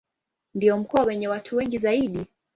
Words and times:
Ndio 0.55 0.77
mkoa 0.77 1.03
wenye 1.03 1.27
watu 1.27 1.55
wengi 1.57 1.77
zaidi. 1.77 2.27